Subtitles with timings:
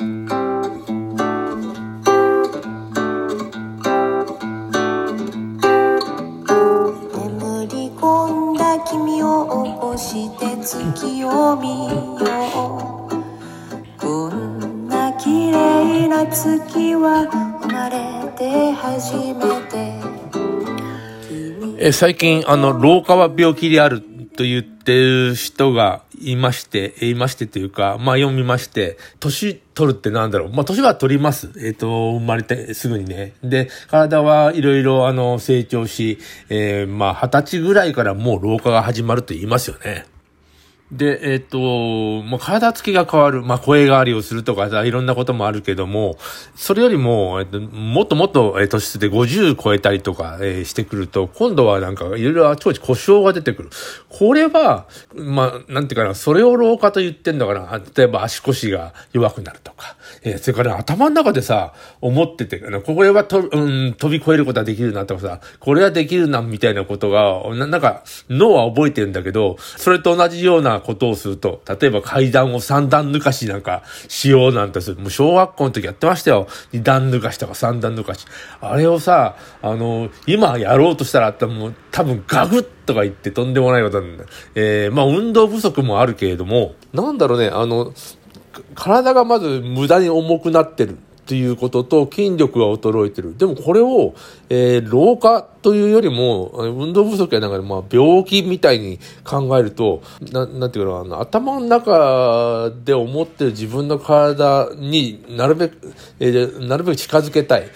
[0.00, 0.06] 眠
[7.66, 13.98] り込んだ君を起こして月を見よう。
[14.00, 17.26] こんな綺麗な月は
[17.60, 19.34] 生まれて初め
[19.68, 19.94] て。
[21.80, 30.50] え最近、あの、老化は病気であると言ってる人が言いまして、言いましてというか、まあ読みまして、年取るってなんだろう。
[30.50, 31.52] まあ年は取ります。
[31.64, 33.34] えっ、と、生まれてすぐにね。
[33.42, 36.18] で、体はいろいろあの、成長し、
[36.48, 40.06] えーまあ二十歳ぐらいからもう老化が始まると言いますよね。
[40.90, 43.42] で、えっ、と、もう体つきが変わる。
[43.42, 46.16] まあ、声変わりをするとかさ、いろんなこともあるけども、
[46.56, 53.70] それよりも、えっ、と、もっともっと、えー、年数で50超えたりとか、えーしてくると、今度はなんか、いろいろあちこち故障が出てくる。
[54.08, 57.80] これは、まあ、なんていうかな、それを老化と言ってんのかな。
[57.94, 59.96] 例えば足腰が弱くなるとか。
[60.22, 74.96] えーそれから頭の中でさ、思ってて、これはと、うん、飛び越えることはできるなとかさ、これはできるな、みたいなことが、ななんか、脳は覚えてるんだけど、それと同じようなことをすると、例えば階段を三段抜かしなんかしようなんてする。
[74.98, 76.46] もう小学校の時やってましたよ。
[76.72, 78.26] 二段抜かしとか三段抜かし。
[78.60, 84.24] あれをさ、あの、今やろうとしたら、もう多分ガグッとか言ってとんでもないことなんだ。
[84.54, 87.92] えー、まあ運動不足もあるけれども、なんだろうね、あの、
[88.74, 90.94] 体がまず無駄に重くなってるっ
[91.28, 93.36] ていうことと筋力が衰えてる。
[93.36, 94.14] でもこれを、
[94.48, 107.68] えー老化というよりも、運動不足やなんかで、まあ病気みたいに考えると、ななんていうかな、あの頭の中で思ってる自分の体になるべく、えーなるべく近づけたい。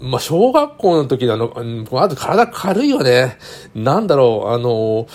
[0.00, 3.38] まあ小学校の時なの、うんあと体軽いよね。
[3.74, 5.06] なんだろう、あの、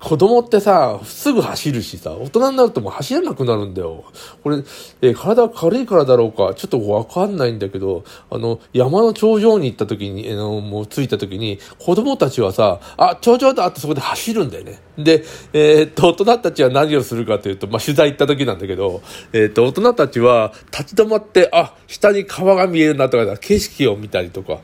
[0.00, 4.04] 子供ってさ、すぐ走るしさ、大人になるともう走らなくなるんだよ。
[4.42, 4.58] これ、
[5.02, 14.80] えー体軽いからだろうか、ちょっとわかんないんだけど、あの、山の頂上に行った時に、あの、もう着いた時に、子供たちはさ、あ、頂上だってそこで走るんだよね。
[14.98, 24.60] で、えーっと、大人たちは何をするかというと、まあ、取材行った時なんだけど、えーっと、大人たちは立ち止まって、あ、下に川が見えるなとか、景色を見たりとか、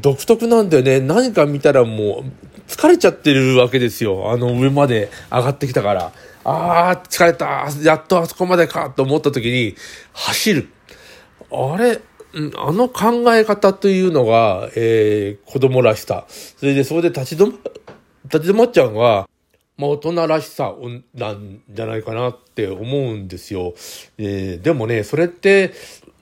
[0.00, 1.00] 独特なんだよね。
[1.00, 4.30] 何か見たらもう、疲れちゃってるわけですよ。
[4.30, 6.12] あの上まで上がってきたから。
[6.44, 7.68] あー、疲れた。
[7.82, 9.74] やっとあそこまでかと思った時に、
[10.12, 10.68] 走る。
[11.50, 12.00] あれ、
[12.56, 16.26] あの考え方というのが、えー、子供らしさ。
[16.28, 17.58] それで、それで立ち止ま、
[18.24, 19.28] 立ち止まっちゃうのは、
[19.78, 20.74] まあ、大人らしさ
[21.14, 23.74] なんじゃないかなって思うんですよ。
[24.18, 25.72] えーでもね、それって、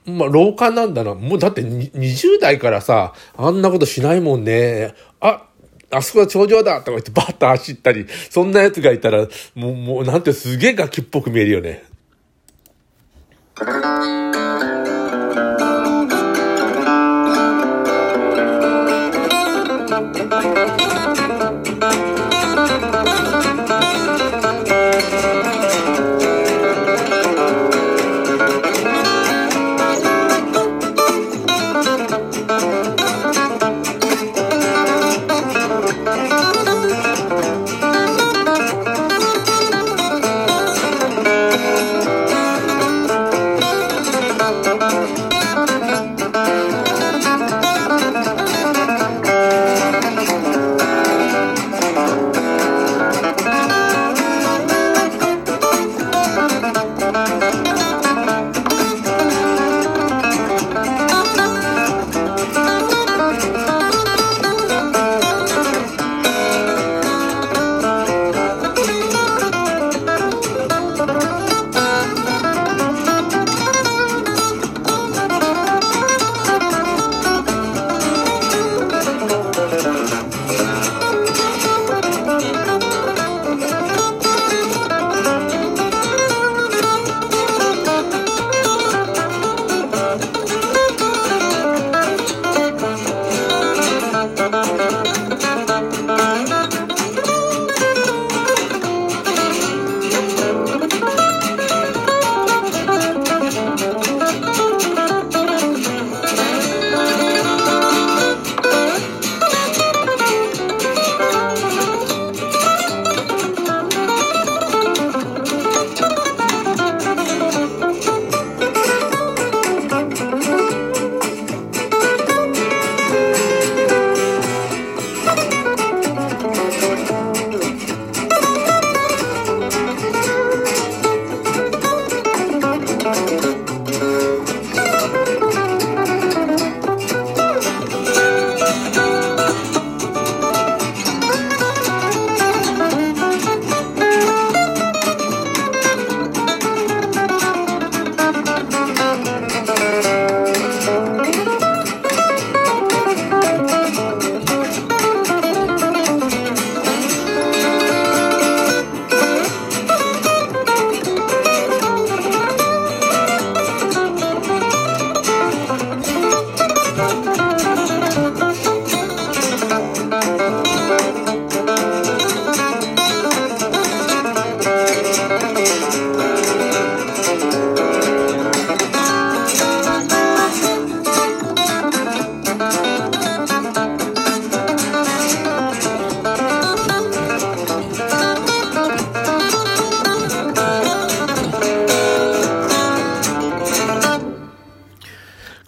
[0.05, 1.15] まあ、老化なんだな。
[1.15, 4.93] もうだって20代からさ、あんなことしないもんね。
[5.19, 5.47] あ、
[5.89, 11.83] あそこは頂上だとか言ってバッと走ったり、そんな奴がいたら、もう、もうなんてすげえガキっぽく見えるよね。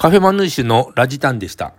[0.07, 1.73] カフェマヌーシュのラジタンでした。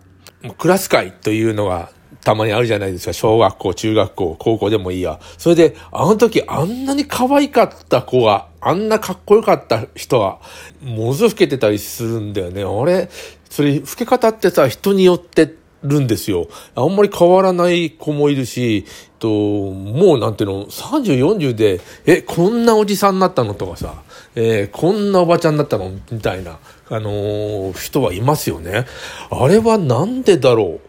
[0.59, 1.91] クラス会というのが
[2.23, 3.15] たまにあるじゃないですか。
[3.15, 5.19] 小学校、中学校、高校でもいいや。
[5.39, 10.41] それで、あの時あんなに可愛かった子が、あんなかっこよかった人は、
[10.83, 12.65] ものすごい老けてたりするんだよね。
[12.65, 13.09] あれ、
[13.49, 15.51] それ、老け方ってさ、人によって
[15.83, 16.49] るんですよ。
[16.75, 18.85] あんまり変わらない子もいるし、
[19.19, 24.03] と、もうなんていうの、30、40で、え、こんなおじさんになったのとかさ、
[24.35, 26.59] えー、こんなおばちゃんになったのみたいな、
[26.91, 28.87] あのー、人はいますよね。
[29.31, 30.88] あれはなんでだろう？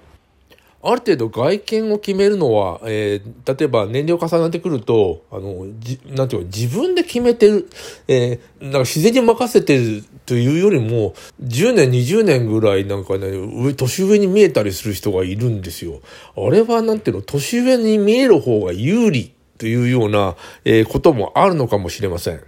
[0.81, 7.69] ある程度外見を決めるのは、えー、例えば年齢を重ねてくると、あの、じ、なんていうか、自分で決めてる、
[8.07, 15.99] えー、なんか自然に任せてるというよりも、10年、20年ぐらいなんかね、上、年上に見えたりする人がいるんですよ。
[16.37, 22.41] あれはなんていうの、年上に見える方が有利というような、えー、こともあるのかもしれません。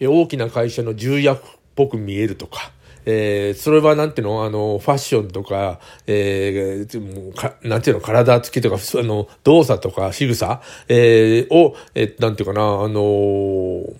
[0.00, 2.72] え大きな会社の重役っぽく見えるとか、
[3.06, 4.44] えー、それはなんていうの？
[4.44, 8.02] あの、ファッションとか、えー、かなんていうの？
[8.02, 13.94] 体つきとか、あの、動作とか仕草、えー、を、えー、なんていうかな、あのー、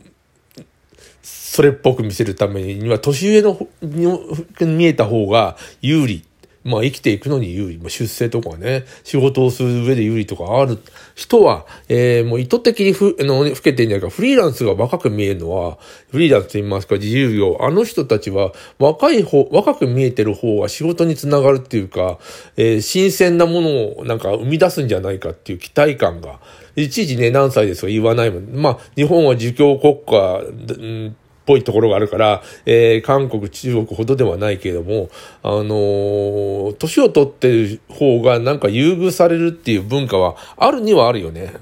[1.23, 6.25] それっぽく見せるためには、年上のに見えた方が有利。
[6.65, 10.79] まあ生きていくのに有利、まあ、出世とかね、仕事をする上で有利とかある。
[11.15, 15.79] 人は、えー、もう意図的にふ、あの、老けてんじゃないか、フリーランスが若く見えるのは、
[16.11, 22.19] フリーランスと言いますか、自由業、あの人たちは若い方、若く見えてる方が仕事につながるっていうか、
[22.57, 26.41] えー、新鮮なものをなんか生み出すんじゃないかっていう期待感が、
[26.75, 27.87] いちいちね、何歳ですか？
[27.87, 28.49] 言わないもん。
[28.49, 31.17] まあ、日本は儒教国家、うん
[31.47, 35.11] ぽいところがあるから、えー、韓国、中国ほどではないけれども、
[35.43, 41.55] あのー、年を取ってる方がなんか優遇されるっていう文化はあるにはあるよね。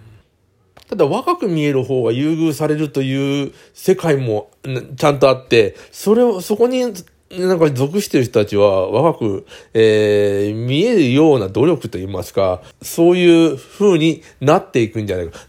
[0.89, 4.51] ただ若く見える方が優遇されるという世界も
[4.97, 6.93] ちゃんとあって、それを、そこに
[7.39, 15.41] なんか属してる人たちは若く、えー、見えるような努力といいますか、そういう風になっていくんじゃないか。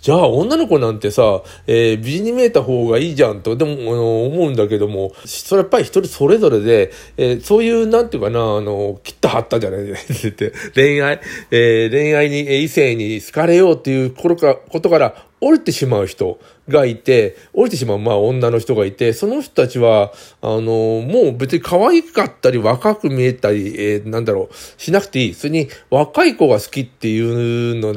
[0.00, 10.36] じゃあ女の子なんてさ、えー、美人に見えた方がいいじゃんと、でも、あの、思うんだけども、それやっぱり一人それぞれで、えー、そういう、なんていうかな、あの、切った張ったじゃないですか。
[10.74, 11.20] 恋愛、
[11.50, 16.38] えー、恋愛に、異性に好かれようっていうことから降りてしまう人
[16.68, 20.60] がいて、降りてしまう、まあ女の人がいて、その人たちは、あの、
[21.02, 25.34] もう別に可愛かったり若く見えたり、えー、なんだろう、しなくていい。
[25.34, 27.92] それに若い子が好きっていうの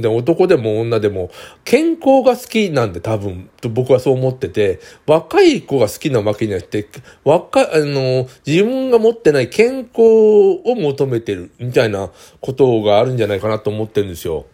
[0.00, 1.30] で、男でも女でも、
[1.64, 6.86] 健康が好きなんで多分、と僕はそう思ってて、若い子が好きなわけじゃなくて、
[7.22, 12.10] 若い、あの、自分が持ってない健康を求めてるみたいな
[12.40, 14.46] ことがあるんじゃないかなと思ってるんですよ。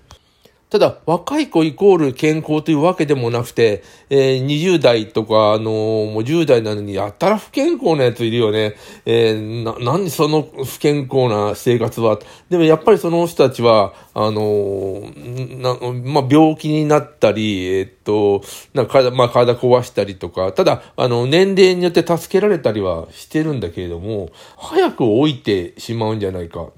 [0.71, 8.77] ただ、若い子イコール健康というわけでもなくて、えー、20代とか、あのー、もう10代なのに、やったら不健康なやついるよね。
[9.05, 12.21] えー、な、何その不健康な生活は。
[12.49, 15.75] でもやっぱりその人たちは、あのー、な、
[16.13, 26.69] まあ、病気になったり、えー、っと、なんか体、まあ、体壊したりとか、ただ、あの、年齢によって助けられたりはしてるんだけれども、早く老いてしまうんじゃないか。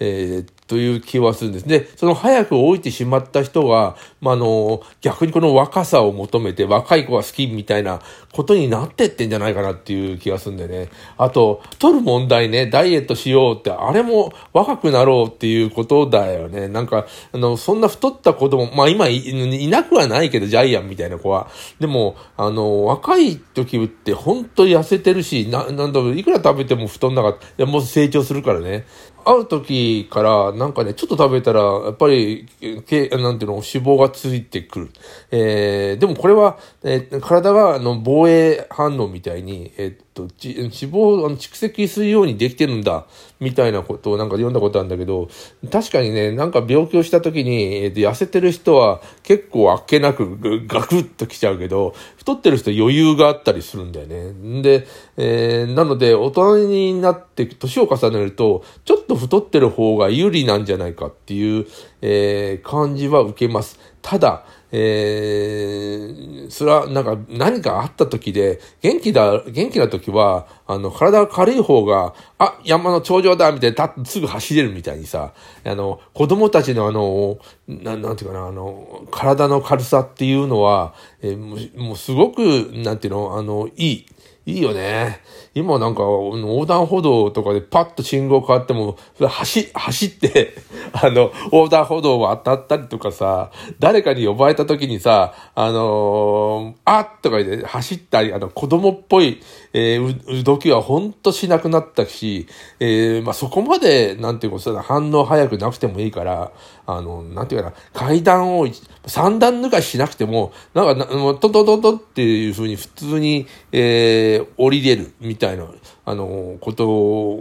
[0.00, 1.66] えー、という気はするんです。
[1.66, 8.00] で、その早く老いてしまった人は、まあ、の、逆にこの若さを求めて若い子が好きみたいな
[8.32, 10.88] ことになってってんじゃないかなっていう気がするんでね。
[11.18, 16.68] あと、取る問題ね、ダイエットしようって、あれも若くなろうっていうことだよね。
[16.68, 21.48] なんか、あの、そんな太った子供、まあ今いなくはないけど、ジャイアンみたいな子は。
[21.80, 27.46] でも、あの、若い時って本当に痩せてるし、な、なんだろう、いくら食べても太んなかった。
[27.46, 28.86] いや、もう成長するからね。
[29.24, 32.46] ある時から、なんかね、ちょっと食べたら、やっぱり、
[32.86, 34.90] けなんていうの、脂肪がついてくる。
[35.30, 43.06] えー、でもこれは、えー、体が、あの、防衛反応みたいに、えー、と、脂肪を蓄積するようにできてるんだ、
[43.38, 45.28] みたいなことをなんか読んだことあるんだけど、
[45.70, 54.62] 確かにね、なんか病気をした時に、えー、痩せてる人は結構あっけなくガクッときちゃうけど、太ってる人余裕があったりするんだよね。
[54.62, 54.86] で、
[55.16, 61.66] えー、なので、大人になって、年を重ねると、ちょっと太ってる方が有利なんじゃないかっていう、
[62.02, 63.78] えー、感じは受けます。
[64.02, 75.32] ただ、えー、それはなんか何かあった時で、元気だ、元気な時は、あの、体が軽い方が、あ、山の頂上だみたいな、すぐ走れるみたいにさ、
[75.64, 77.38] あの、子供たちのあの、
[77.82, 82.40] ななんていうかな、あの、体の軽さっていうのは、えー、もうすごく、
[82.72, 84.06] なんていうの、あの、いい。
[84.46, 85.20] いいよね。
[85.54, 90.54] 今なんか横断歩道とかでパッと信号変わっても、走、走って、
[90.92, 99.40] あの、横断歩道を渡ったりとかさ、誰かに呼ばれた時にさ、あのーあっとか言って走ったり、あの、子供っぽい、
[99.72, 102.46] えー動きはほんとしなくなったし、
[102.80, 106.52] えーまあ、そこまで、なんていうか、反応早くなくてもいいから、
[106.86, 115.66] あの、なんていうな、階段を3段抜かしなくても、なんか、トントントントっていうふうに普通に、えー降りれるみたいな、
[116.04, 117.40] あの、こと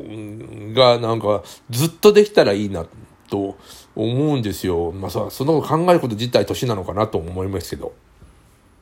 [0.74, 2.86] が、なんか、ずっとできたらいいな、
[3.30, 3.56] と
[3.96, 4.92] 思うんですよ。
[4.92, 7.94] まあ、その考えること自体年なのかなと思いますけど。